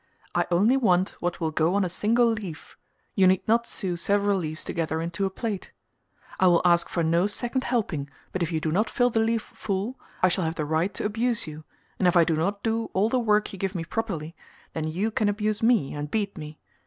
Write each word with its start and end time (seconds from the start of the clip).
I 0.33 0.47
only 0.49 0.77
want 0.77 1.09
what 1.19 1.39
will 1.39 1.51
go 1.51 1.75
on 1.75 1.85
a 1.85 1.87
single 1.87 2.25
leaf, 2.25 2.75
you 3.13 3.27
need 3.27 3.47
not 3.47 3.67
sew 3.67 3.95
several 3.95 4.39
leaves 4.39 4.63
together 4.63 4.99
into 4.99 5.27
a 5.27 5.29
plate. 5.29 5.71
I 6.39 6.47
will 6.47 6.63
ask 6.65 6.89
for 6.89 7.03
no 7.03 7.27
second 7.27 7.65
helping 7.65 8.09
but 8.31 8.41
if 8.41 8.51
you 8.51 8.59
do 8.59 8.71
not 8.71 8.89
fill 8.89 9.11
the 9.11 9.19
leaf 9.19 9.43
full 9.43 9.99
I 10.23 10.27
shall 10.27 10.43
have 10.45 10.55
the 10.55 10.65
right 10.65 10.91
to 10.95 11.05
abuse 11.05 11.45
you, 11.45 11.65
and 11.99 12.07
if 12.07 12.17
I 12.17 12.23
do 12.23 12.35
not 12.35 12.63
do 12.63 12.89
all 12.93 13.09
the 13.09 13.19
work 13.19 13.53
you 13.53 13.59
give 13.59 13.75
me 13.75 13.83
properly, 13.83 14.35
then 14.73 14.85
you 14.87 15.11
can 15.11 15.29
abuse 15.29 15.61
me 15.61 15.93
and 15.93 16.09
beat 16.09 16.35
me. 16.35 16.57